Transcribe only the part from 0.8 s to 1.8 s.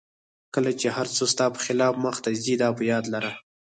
هر څه ستا په